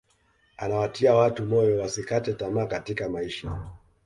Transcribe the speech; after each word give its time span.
anawatia 0.57 1.13
watu 1.15 1.45
moyo 1.45 1.79
wasikate 1.81 2.33
tamaa 2.33 2.65
katika 2.65 3.09
maisha 3.09 3.69